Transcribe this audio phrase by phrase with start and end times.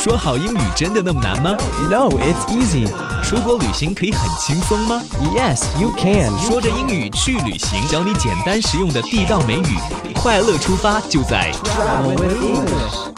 [0.00, 1.56] 说好英语真的那么难吗
[1.90, 2.86] No, it's easy.
[3.22, 5.02] 出国旅行可以很轻松吗
[5.34, 6.30] Yes, you can.
[6.38, 9.78] 说着英语去旅行，教你简单实用的地道美语，
[10.14, 13.12] 快乐出发就在 Travel with English.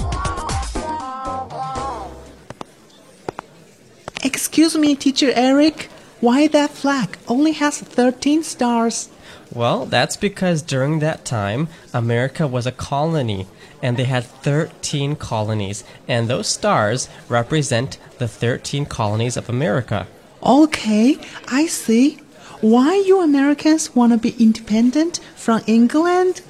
[4.22, 5.88] Excuse me, Teacher Eric.
[6.20, 9.08] Why that flag only has 13 stars?
[9.54, 13.46] Well, that's because during that time, America was a colony,
[13.83, 20.07] and they had 13 colonies, and those stars represent the 13 colonies of America.
[20.41, 22.19] Okay, I see.
[22.61, 26.41] Why you Americans want to be independent from England?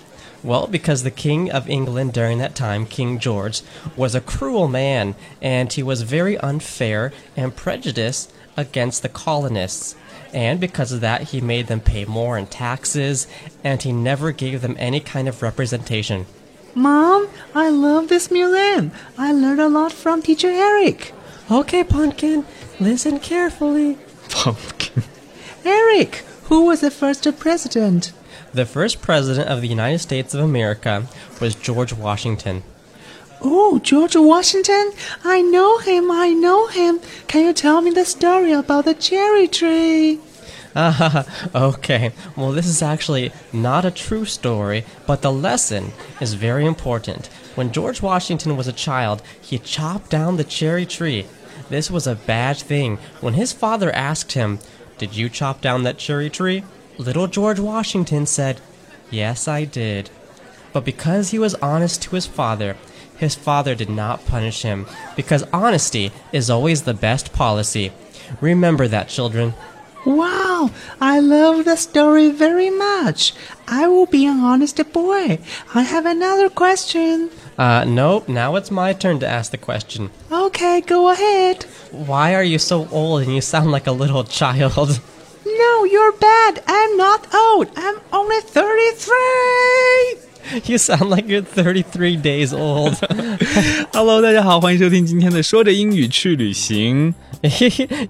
[0.44, 3.64] Well, because the King of England during that time, King George,
[3.98, 9.96] was a cruel man, and he was very unfair and prejudiced against the colonists.
[10.32, 13.26] And because of that, he made them pay more in taxes,
[13.64, 16.28] and he never gave them any kind of representation.
[16.76, 18.92] Mom, I love this museum.
[19.18, 21.14] I learned a lot from Teacher Eric.
[21.52, 22.46] Okay, Pumpkin,
[22.80, 23.98] listen carefully.
[24.30, 28.12] Pumpkin。Eric, who was the first president?
[28.54, 31.08] The first president of the United States of America
[31.40, 32.64] was George Washington.
[33.42, 34.94] Oh, George Washington?
[35.24, 37.02] I know him, I know him.
[37.28, 40.20] Can you tell me the story about the cherry tree?
[40.76, 42.12] Ah, okay.
[42.36, 47.28] Well, this is actually not a true story, but the lesson is very important.
[47.56, 51.26] When George Washington was a child, he chopped down the cherry tree.
[51.70, 52.98] This was a bad thing.
[53.22, 54.60] When his father asked him,
[54.98, 56.64] Did you chop down that cherry tree?
[56.98, 58.60] Little George Washington said,
[59.12, 60.10] Yes, I did.
[60.72, 62.76] But because he was honest to his father,
[63.16, 67.92] his father did not punish him, because honesty is always the best policy.
[68.42, 69.54] Remember that, children.
[70.06, 73.34] Wow, I love the story very much.
[73.68, 75.40] I will be an honest boy.
[75.74, 77.30] I have another question.
[77.58, 80.10] Uh, nope, now it's my turn to ask the question.
[80.30, 81.64] Okay, go ahead.
[81.92, 85.00] Why are you so old and you sound like a little child?
[85.46, 86.64] No, you're bad.
[86.68, 87.70] I'm not old.
[87.76, 90.23] I'm only 33.
[90.65, 92.95] you sound like you're 33 days old.
[93.93, 97.15] Hello，大家好，欢迎收听今天的说着英语去旅行。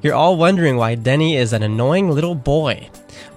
[0.03, 2.89] you're all wondering why Denny is an annoying little boy.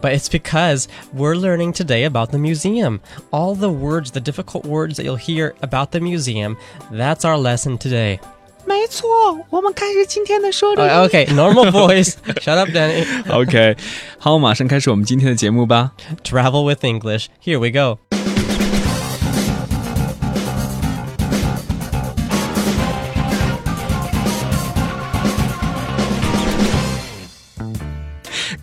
[0.01, 0.85] But it's because
[1.15, 3.01] we're learning today about the museum.
[3.31, 6.57] All the words, the difficult words that you'll hear about the museum,
[6.91, 8.19] that's our lesson today.
[8.65, 9.07] 没错，
[9.49, 12.13] 我们开始今天的说着 Uh, okay, normal voice.
[12.41, 13.05] Shut up, Denny.
[13.29, 13.75] OK，
[14.17, 15.91] 好，马上开始我们今天的节目吧。
[16.23, 17.25] Travel with English.
[17.43, 17.99] Here we go.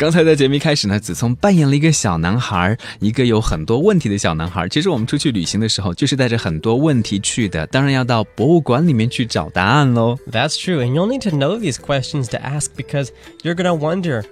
[0.03, 4.69] 刚才在节目一开始呢，子聪扮演了一个小男孩，一个有很多问题的小男孩。
[4.69, 10.19] 其实我们出去旅行的时候，就是带着很多问题去的，当然要到博物馆里面去找答案喽。
[10.31, 13.09] That's true, and you'll need to know these questions to ask because
[13.43, 14.25] you're gonna wonder,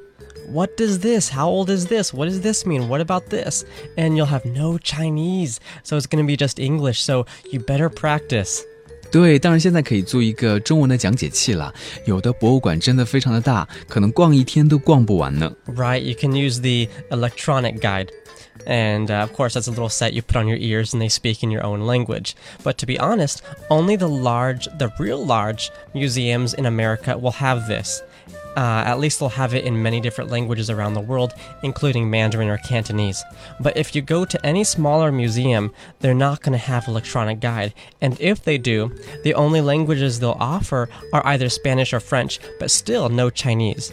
[0.52, 1.32] what does this?
[1.32, 2.12] How old is this?
[2.12, 2.88] What does this mean?
[2.88, 3.64] What about this?
[3.96, 8.62] And you'll have no Chinese, so it's gonna be just English, so you better practice.
[9.10, 11.72] 对，当然现在可以做一个中文的讲解器了。
[12.04, 15.50] 有的博物馆真的非常的大，可能逛一天都逛不完呢。
[15.66, 18.08] Right, you can use the electronic guide.
[18.66, 21.08] And uh, of course, that's a little set you put on your ears and they
[21.08, 22.34] speak in your own language.
[22.64, 27.68] But to be honest, only the large, the real large museums in America will have
[27.68, 28.02] this.
[28.56, 32.48] Uh, at least they'll have it in many different languages around the world, including Mandarin
[32.48, 33.22] or Cantonese.
[33.60, 37.74] But if you go to any smaller museum, they're not going to have electronic guide.
[38.00, 38.90] And if they do,
[39.24, 43.92] the only languages they'll offer are either Spanish or French, but still no Chinese.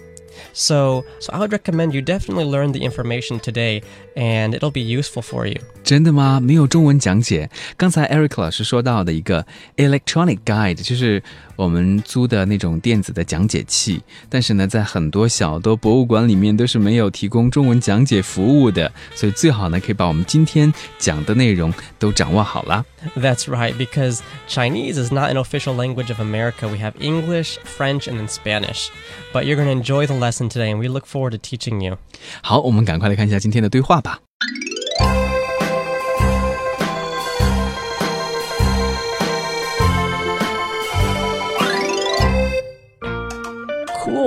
[0.53, 3.83] So, so I would recommend you definitely learn the information today,
[4.15, 5.59] and it'll be useful for you.
[5.83, 6.39] 真的吗？
[6.39, 7.49] 没有中文讲解？
[7.77, 9.45] 刚才 Eric 老师说到的一个
[9.77, 11.21] electronic guide，就是
[11.58, 22.86] 我们租的那种电子的讲解器，但是呢，在很多小的博物馆里面都是没有提供中文讲解服务的，所以最好呢，可以把我们今天讲的内容都掌握好了。
[23.16, 26.68] That's right, because Chinese is not an official language of America.
[26.68, 28.90] We have English, French, and then Spanish.
[29.32, 31.98] But you're going to enjoy the lesson today, and we look forward to teaching you.
[32.40, 34.20] 好，我们赶快来看一下今天的对话吧。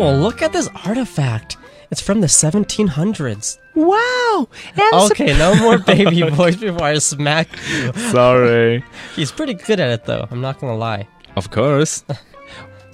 [0.01, 1.57] Cool, look at this artifact.
[1.92, 3.59] It's from the 1700s.
[3.75, 7.94] Wow, and Okay, no more baby voice before I smack you.
[8.09, 8.83] Sorry.
[9.15, 10.27] He's pretty good at it, though.
[10.31, 11.07] I'm not gonna lie.
[11.36, 12.03] Of course.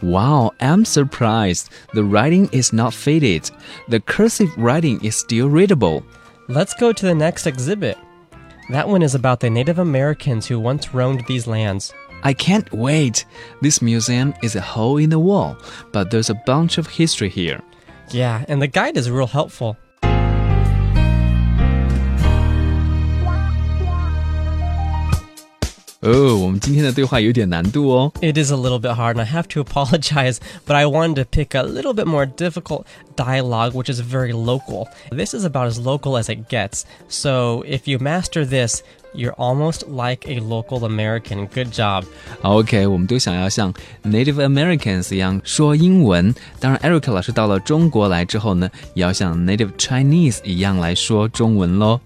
[0.03, 1.71] Wow, I'm surprised.
[1.95, 3.49] The writing is not faded.
[3.87, 6.03] The cursive writing is still readable.
[6.47, 7.97] Let's go to the next exhibit.
[8.69, 11.95] That one is about the Native Americans who once roamed these lands.
[12.23, 13.25] I can't wait!
[13.61, 15.57] This museum is a hole in the wall,
[15.91, 17.61] but there's a bunch of history here.
[18.11, 19.77] Yeah, and the guide is real helpful.
[26.03, 26.53] Oh,
[28.21, 31.25] it is a little bit hard, and I have to apologize, but I wanted to
[31.25, 34.87] pick a little bit more difficult dialogue, which is very local.
[35.11, 38.83] This is about as local as it gets, so if you master this,
[39.16, 41.46] you're almost like a local American.
[41.46, 42.04] Good job.
[42.42, 43.72] OK，我们都想要像
[44.04, 46.34] Native Americans 一样说英文。
[46.58, 52.00] 当然，Eric 老师到了中国来之后呢，也要像 Native Chinese 一样来说中文喽。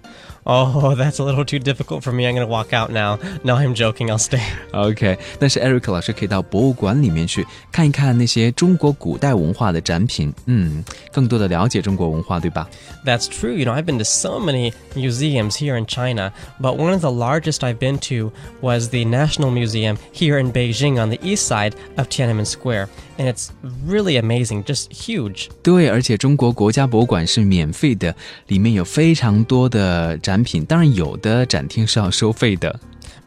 [0.49, 2.25] Oh, that's a little too difficult for me.
[2.25, 3.19] I'm going to walk out now.
[3.43, 4.11] No, I'm joking.
[4.11, 4.41] I'll stay.
[4.73, 12.69] OK，但是 Eric 老师可以到博物馆里面去看一看那些中国古代文化的展品，嗯，更多的了解中国文化，对吧？
[13.05, 13.53] That's true.
[13.57, 17.11] You know, I've been to so many museums here in China, but one of the
[17.11, 18.31] largest I've been to
[18.61, 22.89] was the National Museum here in Beijing on the east side of Tiananmen Square.
[23.21, 23.51] And it's
[23.87, 25.49] really amazing, just huge.
[25.63, 28.15] 对，而且中国国家博物馆是免费的，
[28.49, 32.79] 里面有非常多的展品，当然有的展厅是要收费的。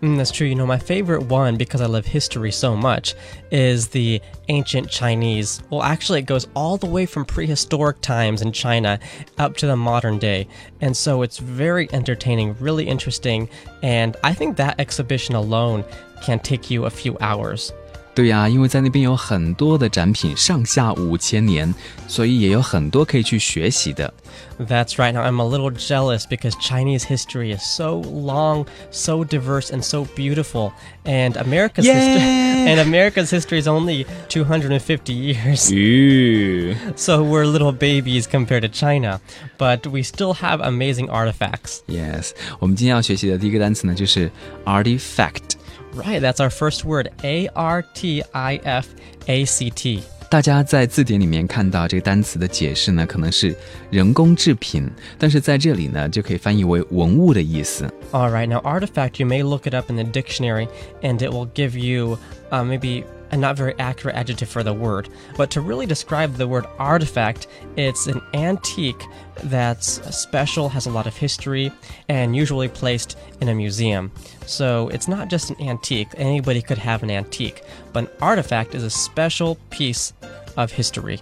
[0.02, 0.48] Mm, that's true.
[0.48, 3.16] You know, my favorite one, because I love history so much,
[3.52, 5.60] is the ancient Chinese.
[5.70, 8.98] Well, actually, it goes all the way from prehistoric times in China
[9.38, 10.48] up to the modern day.
[10.80, 13.50] And so it's very entertaining, really interesting.
[13.84, 15.84] And I think that exhibition alone
[16.24, 17.74] can take you a few hours.
[18.16, 21.74] 对呀、因为在那边有很多的展品，上下五千年，
[22.06, 24.14] 所以也有很多可以去学习的。
[24.60, 25.14] That's right.
[25.14, 30.06] Now, I'm a little jealous because Chinese history is so long, so diverse, and so
[30.18, 30.74] beautiful.
[31.06, 32.76] And America's history, Yay!
[32.76, 35.72] and America's history is only 250 years.
[35.72, 39.22] 吁 So we're little babies compared to China,
[39.58, 41.80] but we still have amazing artifacts.
[41.88, 44.30] ，yes，我们今天要学习的第一个单词呢，就是
[44.66, 45.56] artifact。
[45.96, 48.88] Right, that's our first word A R T I F
[49.28, 50.04] A C T.
[50.30, 53.56] 大家在字典里面看到这个单词的解释呢，可能是
[53.90, 54.88] 人工制品，
[55.18, 57.92] 但是在这里呢，就可以翻译为文物的意思。
[58.12, 60.68] All right, now artifact, you may look it up in the dictionary
[61.02, 62.20] and it will give you
[62.52, 65.08] uh, maybe a not very accurate adjective for the word.
[65.38, 69.04] But to really describe the word artifact, it's an antique
[69.44, 71.72] that's special, has a lot of history,
[72.08, 74.10] and usually placed in a museum.
[74.48, 77.62] So it's not just an antique, anybody could have an antique,
[77.94, 80.12] but an artifact is a special piece
[80.58, 81.20] of history.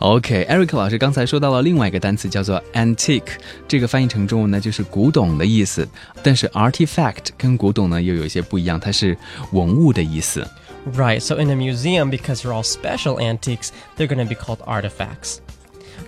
[0.00, 5.88] OK，Eric、老师刚才说到了另外一个单词叫做 antique，这个翻译成中文呢就是古董的意思。
[6.22, 9.16] 但是 artifact 跟古董呢又有一些不一样，它是
[9.52, 10.46] 文物的意思。
[10.86, 14.62] Right, so in a museum, because they're all special antiques, they're going to be called
[14.66, 15.40] artifacts.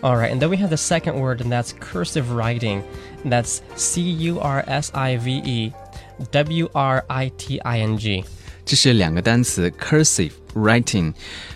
[0.03, 2.85] All right, and then we have the second word, and that's cursive writing.
[3.25, 5.73] And that's C U R S I V E
[6.31, 8.25] W R I T I N G.
[8.65, 11.15] 这是两个单词 cursive writing，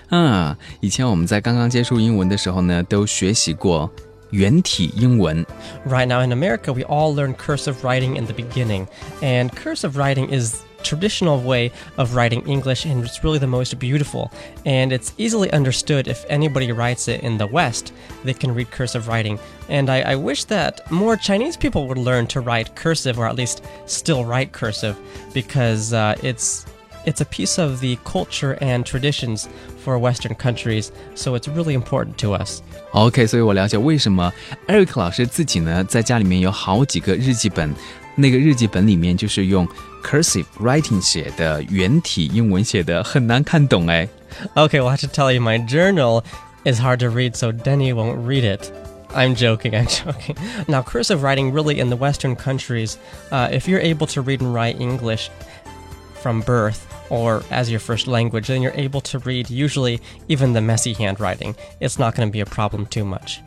[0.09, 3.88] 啊，以前我们在刚刚接触英文的时候呢，都学习过
[4.31, 5.44] 原体英文。
[5.87, 8.87] Right now in America, we all learn cursive writing in the beginning,
[9.20, 14.32] and cursive writing is traditional way of writing English and it's really the most beautiful
[14.67, 17.93] and it's easily understood if anybody writes it in the West
[18.25, 19.38] they can read cursive writing
[19.69, 23.37] and I, I wish that more Chinese people would learn to write cursive or at
[23.37, 24.97] least still write cursive
[25.32, 26.67] because uh, it's
[27.06, 29.49] it's a piece of the culture and traditions
[29.85, 32.61] for Western countries so it's really important to us
[32.92, 34.33] OK，所以我了解为什么
[34.66, 37.73] Eric 老师自己呢在家里面有好几个日记本，
[38.16, 39.66] 那个日记本里面就是用
[40.02, 44.09] cursive writing 写的，原体英文写的，很难看懂哎。
[44.54, 46.23] Okay, well, I have to tell you, my journal
[46.64, 48.71] is hard to read, so Denny won't read it.
[49.14, 50.37] I'm joking, I'm joking.
[50.69, 52.97] Now, cursive writing, really, in the Western countries,
[53.31, 55.31] uh, if you're able to read and write English
[56.23, 60.62] from birth or as your first language, then you're able to read usually even the
[60.62, 61.54] messy handwriting.
[61.78, 63.40] It's not going to be a problem too much.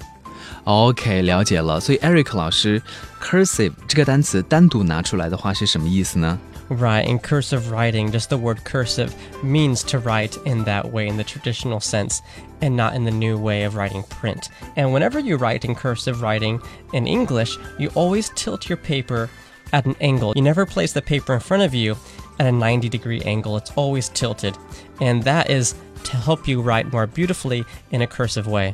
[0.63, 1.79] OK，了解了。
[1.79, 2.81] 所以 Eric 老师
[3.21, 6.39] cursive 这个单词单独拿出来的话是什么意思呢？
[6.67, 9.11] Right, in cursive writing, just the word cursive
[9.43, 12.21] means to write in that way in the traditional sense
[12.59, 14.49] and not in the new way of writing print.
[14.75, 16.59] And whenever you write in cursive writing
[16.91, 19.29] in English, you always tilt your paper
[19.73, 20.33] at an angle.
[20.35, 21.97] You never place the paper in front of you
[22.39, 24.57] at a 90 degree angle, it's always tilted.
[24.99, 28.73] And that is to help you write more beautifully in a cursive way.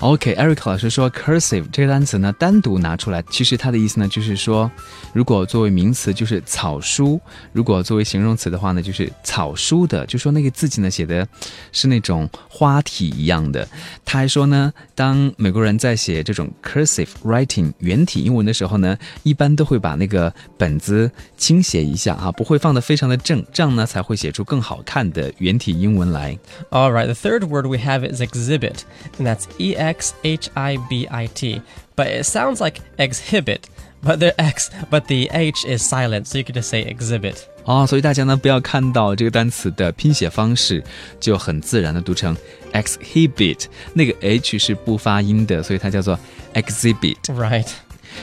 [0.00, 4.70] OK，Eric、老师说 cursive 这个单词呢单独拿出来，其实它的意思呢就是说，
[5.12, 7.20] 如果作为名词就是草书，
[7.52, 11.26] 如果作为形容词的话呢就是草书的，就说那个字迹呢写的
[11.70, 13.68] 是那种花体一样的。
[14.02, 26.38] 他还说呢，当美国人在写这种 cursive writing 圆体英文的时候呢，一般都会把那个本子倾斜一下啊，不会放得非常的正，这样呢才会写出更好看的圆体英文来。
[26.70, 28.78] All right, the third word we have is exhibit,
[29.18, 31.62] and that's E X H I B I T.
[31.96, 33.62] But it sounds like exhibit,
[34.02, 37.36] but the X, but the H is silent, so you could just say exhibit.
[37.64, 40.82] 哦，所以大家呢不要看到这个单词的拼写方式
[41.20, 42.34] 就很自然的读成
[42.72, 46.18] exhibit，那个 h 是不发音的，所以它叫做
[46.54, 47.68] exhibit， Right.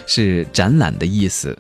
[0.07, 1.57] 是展览的意思。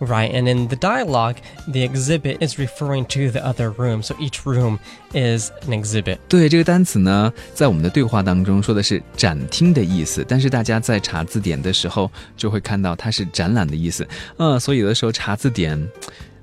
[0.00, 1.36] Right, and in the dialogue,
[1.68, 4.78] the exhibit is referring to the other room, so each room
[5.12, 6.18] is an exhibit.
[6.28, 14.06] 对这个单词呢，在我们的对话当中说的是展厅的意思，但是大家在查字典的时候就会看到它是展览的意思。
[14.36, 15.80] 嗯，所以有的时候查字典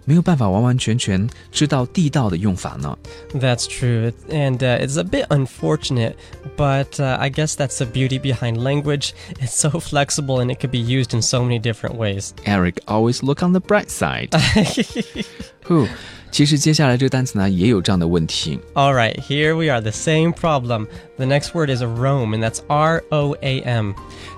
[0.06, 2.98] 没有办法完完全全知道地道的用法呢。
[3.34, 6.16] That's true, and uh, it's a bit unfortunate,
[6.58, 9.14] but uh, I guess that's the beauty behind language.
[9.40, 12.34] It's so flexible and it could be used in so many different ways.
[12.46, 14.34] Eric always look on the bright side
[15.66, 15.88] 。Who？
[16.37, 18.61] 其实接下来这个单词呢也有这样的问题。
[18.75, 20.87] All right, here we are, the same problem.
[21.17, 23.93] The next word is a roam, and that's R O A M.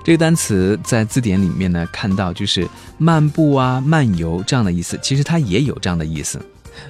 [0.05, 6.41] 这个单词在字典里面呢看到就是漫步啊、漫游这样的意思，其实它也有这样的意思。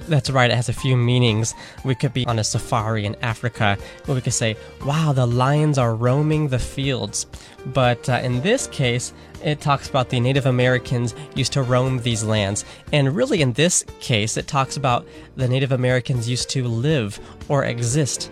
[0.07, 1.53] That's right, it has a few meanings.
[1.83, 4.55] We could be on a safari in Africa, where we could say,
[4.85, 7.25] wow, the lions are roaming the fields.
[7.67, 12.23] But uh, in this case, it talks about the Native Americans used to roam these
[12.23, 12.65] lands.
[12.91, 17.63] And really, in this case, it talks about the Native Americans used to live or
[17.65, 18.31] exist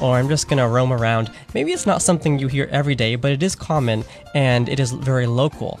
[0.00, 1.28] or I'm just gonna roam around.
[1.54, 4.92] Maybe it's not something you hear every day, but it is common and it is
[4.92, 5.78] very local.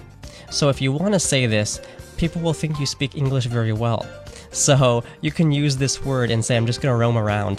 [0.50, 1.80] So, if you wanna say this,
[2.16, 4.06] people will think you speak English very well.
[4.50, 7.58] So, you can use this word and say, I'm just gonna roam around.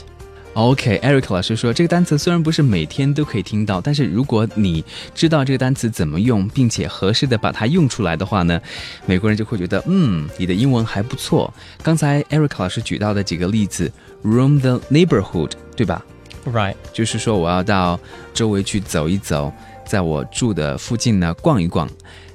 [0.55, 4.83] OK，Eric、老师说，这个单词虽然不是每天都可以听到，但是如果你
[5.13, 8.59] 知道这个单词怎么用，并且合适的把它用出来的话呢，
[9.05, 11.53] 美国人就会觉得，嗯，你的英文还不错。
[11.83, 13.89] 刚才 Eric 老师举到的几个例子，
[14.23, 16.03] roam the neighborhood，对吧？
[16.45, 16.75] Right.
[16.93, 17.99] 就是说我要到
[18.33, 19.51] 周围去走一走，
[19.85, 21.87] 在我住的附近呢逛一逛，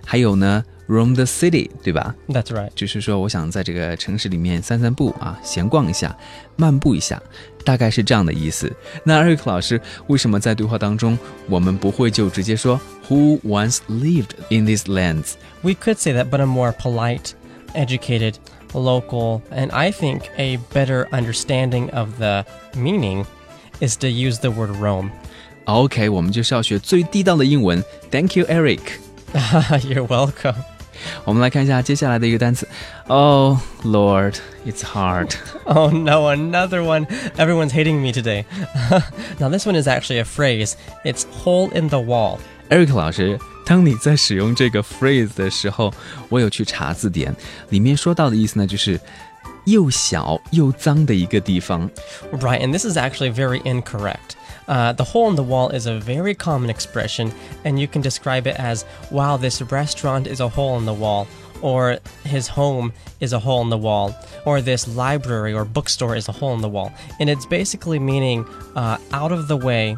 [0.05, 2.15] 还有呢，roam the city，对吧？
[2.29, 2.71] That's right.
[2.75, 6.17] 就是说，我想在这个城市里面散散步啊，闲逛一下，
[6.57, 7.21] 漫步一下，
[7.65, 8.71] 大概是这样的意思。
[9.05, 15.33] 那艾瑞克老师，为什么在对话当中我们不会就直接说 Who once lived in these lands？
[15.63, 17.33] We could say that, but a more polite,
[17.75, 18.35] educated,
[18.73, 23.25] local, and I think a better understanding of the meaning
[23.80, 25.10] is to use the word roam.
[25.66, 27.84] OK，我们就是要学最地道的英文。
[28.10, 28.80] Thank you, Eric.
[29.34, 30.56] You're welcome.
[31.24, 32.68] 我们来看一下接下来的一个单词。
[33.08, 35.34] Oh Lord, it's hard.
[35.66, 37.06] Oh no, another one.
[37.38, 38.46] Everyone's hating me today.
[39.40, 40.74] now this one is actually a phrase.
[41.06, 42.40] It's hole in the wall.
[42.70, 45.94] Eric 老师，当你在使用这个 phrase 的时候，
[46.30, 47.34] 我有去查字典，
[47.70, 49.00] 里面说到的意思呢，就是
[49.69, 51.91] 又小又脏的一个地方。
[52.33, 54.37] Right, and this is actually very incorrect.
[54.67, 57.33] Uh, the hole in the wall is a very common expression,
[57.65, 61.27] and you can describe it as, wow, this restaurant is a hole in the wall,
[61.61, 64.15] or his home is a hole in the wall,
[64.47, 66.93] or this library or bookstore is a hole in the wall.
[67.21, 69.97] And it's basically meaning uh, out of the way,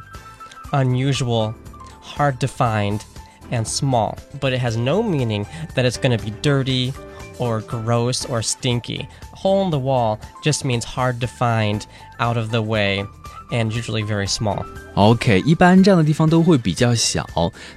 [0.72, 1.54] unusual,
[2.00, 3.04] hard to find,
[3.52, 4.18] and small.
[4.40, 6.92] But it has no meaning that it's going to be dirty
[7.38, 9.08] or gross or stinky.
[9.40, 11.82] Hole in the wall just means hard to find,
[12.18, 13.04] out of the way,
[13.50, 14.64] and usually very small.
[14.94, 17.26] OK，一般这样的地方都会比较小。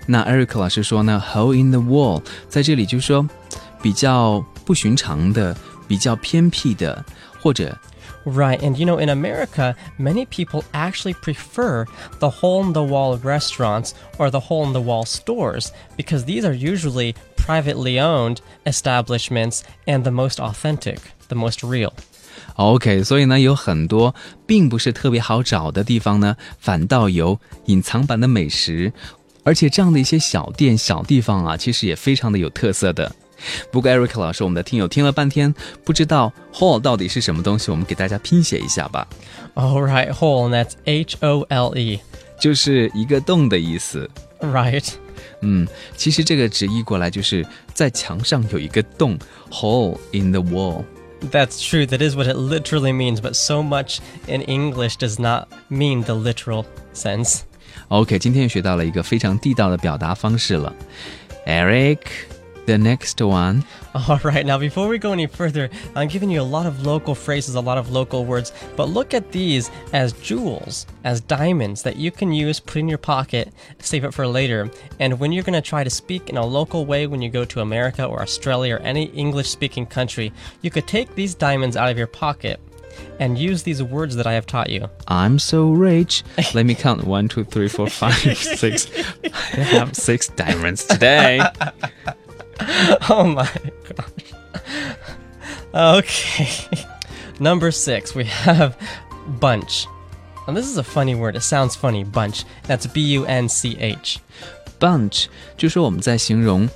[0.08, 3.28] 那 Eric 老师说呢，hole in the wall 在这里就是说
[3.82, 5.56] 比较不寻常的、
[5.88, 7.04] 比较偏僻的，
[7.42, 7.78] 或者
[8.26, 11.86] Right, and you know, in America, many people actually prefer
[12.20, 16.44] the hole in the wall restaurants or the hole in the wall stores because these
[16.44, 21.92] are usually privately owned establishments and the most authentic, the most real.
[22.56, 24.14] OK，所以呢，有很多
[24.46, 28.92] 并不是特别好找的地方呢，反倒有隐藏版的美食，
[29.44, 33.14] 而且这样的一些小店、小地方啊，其实也非常的有特色的。
[33.72, 35.54] 不过，Eric 老师，我们的听友听了半天，
[35.86, 39.08] 不知道 hole 到底是什么东西，我们给大家拼写一下吧。
[39.56, 42.02] All right, hole, and that's H O L E.
[42.38, 44.10] 就是一个洞的意思。
[44.42, 44.86] Right.
[45.42, 49.18] 嗯，其实这个直译过来就是在墙上有一个洞，
[49.50, 50.84] hole in the wall。
[51.32, 51.86] That's true.
[51.86, 56.14] That is what it literally means, but so much in English does not mean the
[56.14, 57.42] literal sense.
[57.90, 60.74] OK，今天又学到了一个非常地道的表达方式了。
[62.65, 66.67] Eric，the next one。All right, now before we go any further, I'm giving you a lot
[66.67, 71.21] of local phrases, a lot of local words, but look at these as jewels, as
[71.21, 74.71] diamonds that you can use, put in your pocket, save it for later.
[74.99, 77.45] And when you're going to try to speak in a local way when you go
[77.45, 81.91] to America or Australia or any English speaking country, you could take these diamonds out
[81.91, 82.61] of your pocket
[83.19, 84.89] and use these words that I have taught you.
[85.09, 86.23] I'm so rich.
[86.55, 87.05] Let me count.
[87.05, 88.89] One, two, three, four, five, six.
[89.53, 91.41] I have six diamonds today.
[93.10, 93.50] Oh my
[93.96, 94.34] gosh.
[95.74, 96.86] Okay.
[97.40, 98.78] Number six, we have
[99.40, 99.88] bunch.
[100.48, 101.36] Now, this is a funny word.
[101.36, 102.44] It sounds funny, bunch.
[102.64, 104.20] That's B U N C H.
[104.80, 106.68] Bunch 就说我们在形容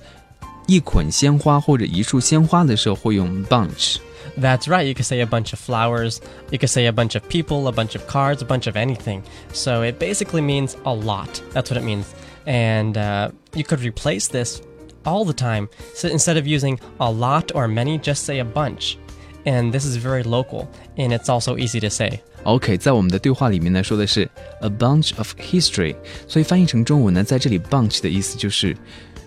[0.67, 3.97] 一捆鲜花或者一束鲜花的时候会用 bunch。
[4.37, 4.85] That's right.
[4.85, 6.19] You could say a bunch of flowers.
[6.49, 9.23] You could say a bunch of people, a bunch of cards, a bunch of anything.
[9.53, 11.41] So it basically means a lot.
[11.53, 12.13] That's what it means.
[12.45, 14.61] And uh, you could replace this
[15.07, 15.67] all the time.
[15.95, 18.97] So instead of using a lot or many, just say a bunch.
[19.45, 22.21] And this is very local, and it's also easy to say.
[22.43, 24.29] OK，在我们的对话里面呢，说的是
[24.61, 25.95] a bunch of history，
[26.29, 28.73] 所以翻译成中文呢，在这里 bunch 的意思就是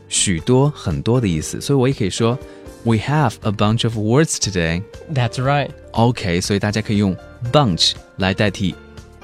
[0.09, 2.39] 许多、很多的意思，所以我也可以说
[2.85, 4.83] We have a bunch of words today。
[5.13, 5.71] That's right.
[5.91, 7.15] OK，所以大家可以用
[7.53, 8.75] bunch 来代替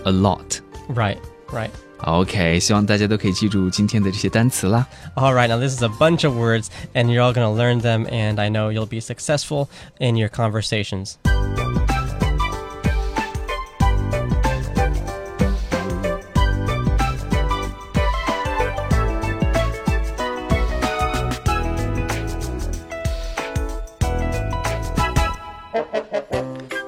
[0.04, 0.58] a lot。
[0.94, 1.18] Right,
[1.48, 1.70] right.
[2.04, 4.86] OK，希望大家都可以记住今天的这些单词啦。
[5.14, 7.80] All right, now this is a bunch of words, and you're all going to learn
[7.80, 9.68] them, and I know you'll be successful
[10.00, 11.14] in your conversations.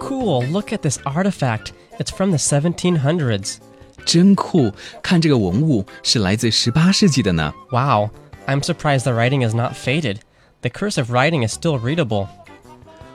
[0.00, 1.72] Cool, look at this artifact.
[2.00, 3.60] It's from the 1700s.
[4.08, 4.70] 真酷！
[5.02, 7.52] 看这个文物是来自十八世纪的呢。
[7.70, 8.10] Wow,
[8.46, 10.18] I'm surprised the writing is not faded.
[10.60, 12.28] The cursive writing is still readable.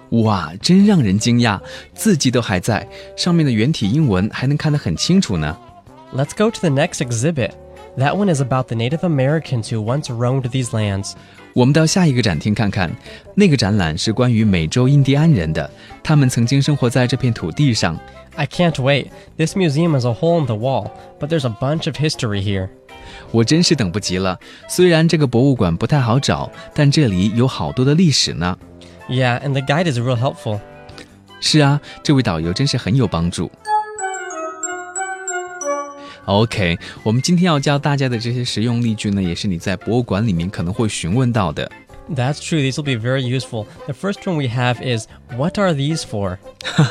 [0.09, 1.59] 哇，真让人惊讶，
[1.93, 5.55] 字迹都还在，上面的原体英文还能看得很清楚呢。
[6.11, 7.51] Let's go to the next exhibit.
[7.97, 11.13] That one is about the Native Americans who once roamed these lands.
[11.54, 12.90] 我们到下一个展厅看看，
[13.36, 15.70] 那个展览是关于美洲印第安人的，
[16.02, 17.96] 他们曾经生活在这片土地上。
[18.34, 19.06] I can't wait.
[19.36, 20.90] This museum is a hole in the wall,
[21.20, 22.70] but there's a bunch of history here.
[23.30, 24.36] 我真是等不及了。
[24.68, 28.58] 虽然这个博物馆不太好找，但这里有好多的历史呢。
[29.08, 30.58] Yeah, and the guide is real helpful.
[31.38, 33.48] 是啊，这位导游真是很有帮助。
[36.25, 41.71] OK，我们今天要教大家的这些实用例句呢，也是你在博物馆里面可能会询问到的。
[42.11, 42.59] That's true.
[42.59, 43.67] These will be very useful.
[43.85, 45.05] The first one we have is
[45.37, 46.39] What are these for?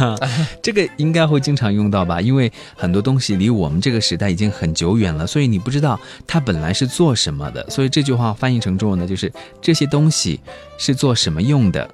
[0.63, 2.21] 这个应该会经常用到吧？
[2.21, 7.69] 因为很多东西离我们这个时代已经很久远了，所以你不知道它本来是做什么的。
[7.69, 10.39] 所以这句话翻译成中文呢，就是这些东西
[10.79, 11.91] 是做什么用的。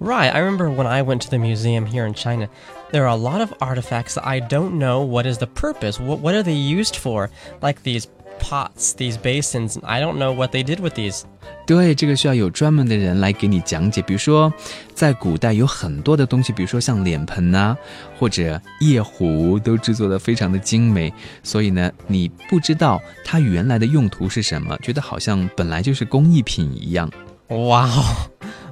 [0.00, 0.32] Right.
[0.32, 2.48] I remember when I went to the museum here in China,
[2.92, 6.00] there are a lot of artifacts that I don't know what is the purpose.
[6.00, 7.30] What, what are they used for?
[7.60, 8.06] Like these
[8.38, 9.78] pots, these basins.
[9.82, 11.22] I don't know what they did with these.
[11.66, 14.02] 对，这个需要有专门的人来给你讲解。
[14.02, 14.52] 比如说，
[14.92, 17.76] 在古代有很多的东西，比如说像脸盆呐、
[18.18, 21.12] 或者夜壶，都制作的非常的精美。
[21.44, 27.08] 所以呢，你不知道它原来的用途是什么，觉得好像本来就是工艺品一样。
[27.48, 27.88] Wow.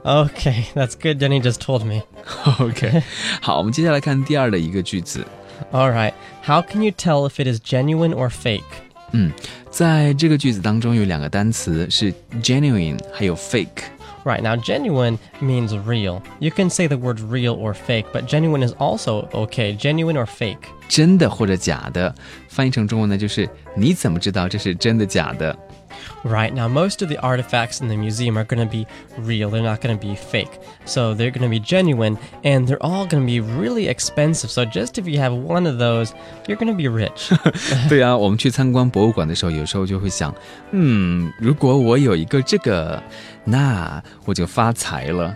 [0.05, 1.19] Okay, that's good.
[1.19, 2.03] Jenny just told me.
[2.61, 3.03] OK，
[3.41, 5.25] 好，我们接下来看第二的一个句子。
[5.73, 6.13] All right.
[6.45, 8.63] How can you tell if it is genuine or fake?
[9.13, 9.33] 嗯，
[9.71, 13.85] 在这个句子当中有两个单词是 genuine，还有 fake。
[14.25, 16.21] Right, now genuine means real.
[16.39, 19.75] You can say the word real or fake, but genuine is also okay.
[19.77, 20.59] Genuine or fake.
[20.89, 22.15] 真的或者假的，
[22.49, 25.57] 翻译成中文呢，就是你怎么知道这是真的假的？
[26.25, 28.87] Right, now most of the artifacts in the museum are going to be
[29.19, 29.51] real.
[29.51, 30.61] They're not going to be fake.
[30.85, 34.51] So they're going to be genuine, and they're all going to be really expensive.
[34.51, 36.13] So just if you have one of those,
[36.47, 37.31] you're going to be rich.
[37.89, 40.35] 对啊，我们去参观博物馆的时候，有时候就会想，
[40.73, 43.03] 嗯，如果我有一个这个，
[43.45, 45.35] 那我就发财了。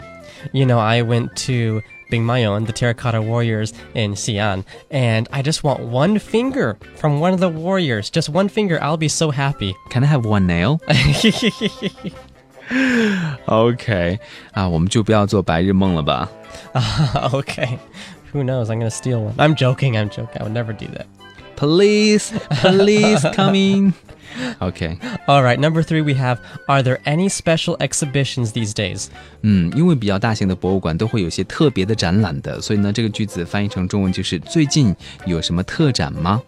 [0.51, 4.65] you know, I went to being my own, the Terracotta Warriors in Xi'an.
[4.91, 8.11] And I just want one finger from one of the warriors.
[8.11, 8.79] Just one finger.
[8.83, 9.75] I'll be so happy.
[9.91, 10.81] Can I have one nail?
[13.49, 14.19] OK
[14.53, 16.29] 啊，我们就不要做白日梦了吧。
[17.33, 17.79] okay.
[18.33, 18.71] Who knows?
[18.71, 19.35] I'm going to steal one.
[19.37, 19.97] I'm joking.
[19.97, 20.41] I'm joking.
[20.41, 21.07] I would never do that.
[21.57, 23.93] Police, police coming.
[24.61, 25.61] OK， All right.
[25.61, 29.09] Number three, we have Are there any special exhibitions these days?
[29.43, 36.43] 嗯，因为比较大型的博物馆都会有些特别的展览的，所以呢，这个句子翻译成中文就是最近有什么特展吗？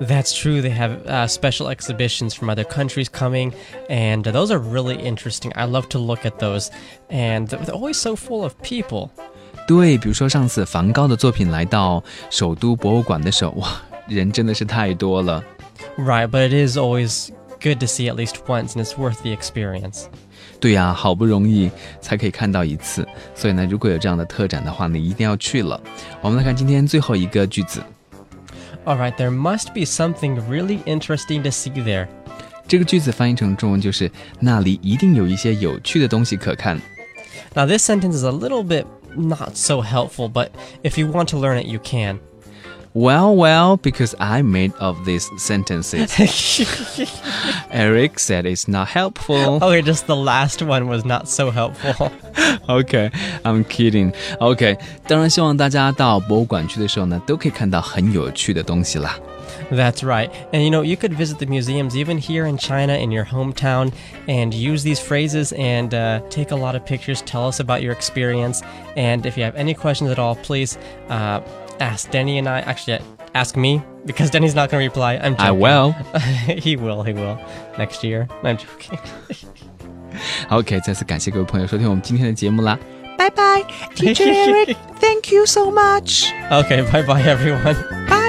[0.00, 0.62] That's true.
[0.62, 3.52] They have uh, special exhibitions from other countries coming,
[3.88, 5.52] and those are really interesting.
[5.54, 6.68] I love to look at those,
[7.10, 9.10] and they're always so full of people.
[9.66, 15.44] 对，比如说上次梵高的作品来到首都博物馆的时候，哇， 人真的是太多了。
[15.96, 17.28] Right, but it is always
[17.60, 20.04] good to see at least once, and it's worth the experience.
[20.60, 25.80] 对呀、好不容易才可以看到一次，所以呢，如果有这样的特展的话，你一定要去了。
[26.22, 27.82] 我们来看今天最后一个句子，
[28.84, 32.06] All right, there must be something really interesting to see there.
[32.66, 34.10] 这个句子翻译成中文就是
[34.40, 36.80] 那里一定有一些有趣的东西可看。
[37.54, 40.48] Now, this sentence is a little bit not so helpful, but
[40.82, 42.18] if you want to learn it, you can.
[42.96, 46.14] Well, well, because I made of these sentences.
[47.72, 49.58] Eric said it's not helpful.
[49.60, 52.12] okay, just the last one was not so helpful.
[52.68, 53.10] Okay,
[53.44, 54.12] I'm kidding.
[54.40, 59.18] Okay，当然希望大家到博物馆去的时候呢，都可以看到很有趣的东西啦。
[59.72, 60.30] That's right.
[60.52, 63.92] And you know, you could visit the museums even here in China, in your hometown,
[64.28, 67.22] and use these phrases and uh, take a lot of pictures.
[67.22, 68.62] Tell us about your experience.
[68.96, 71.40] And if you have any questions at all, please uh,
[71.80, 72.60] ask Denny and I.
[72.60, 73.00] Actually,
[73.34, 75.14] ask me because Denny's not going to reply.
[75.16, 75.46] I'm joking.
[75.46, 75.92] I will.
[76.46, 77.02] he will.
[77.02, 77.38] He will.
[77.78, 78.28] Next year.
[78.42, 78.98] I'm joking.
[80.50, 82.78] OK，再次感谢各位朋友收听我们今天的节目啦。
[83.18, 84.76] Bye bye, Teacher Eric.
[85.00, 86.26] Thank you so much.
[86.50, 86.82] okay.
[86.90, 87.74] Bye bye, everyone.
[88.08, 88.27] Bye bye.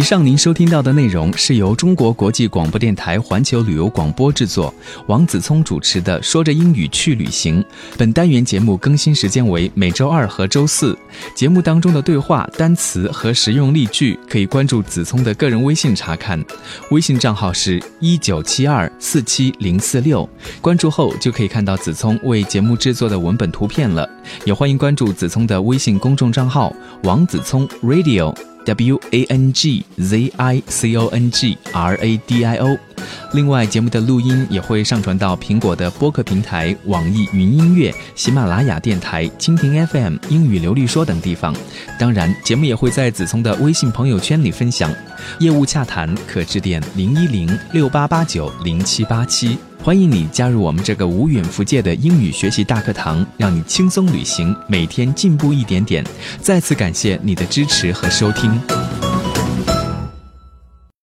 [0.00, 4.72] 以上您收听到的内容是由中国国际广播电台环球旅游广播制作，
[5.08, 7.62] 王子聪主持的《说着英语去旅行》。
[7.98, 10.98] 本单元节目更新时间为每周二和周四。
[11.34, 16.42] 节目当中的对话、单词和实用例句可以关注子聪的个人微信查看，
[16.92, 20.26] 微信账号是一九七二四七零四六。
[20.62, 24.08] 关注后就可以看到子聪为节目制作的文本图片了。
[24.46, 28.34] 也欢迎关注子聪的微信公众账号王子聪 Radio。
[28.64, 32.76] W A N G Z I C O N G R A D I O。
[33.32, 41.54] 另外，节目的录音也会上传到苹果的播客平台、网易云音乐、喜马拉雅电台、蜻蜓 FM、英语流利说等地方。
[41.98, 44.92] 当然，节目也会在子聪的微信朋友圈里分享。
[45.38, 49.56] 业务洽谈可致电零一零六八八九零七八七。
[49.82, 56.04] 欢迎你加入我们这个无远弗届的英语学习大课堂，让你轻松旅行，每天进步一点点。
[56.38, 58.60] 再次感谢你的支持和收听。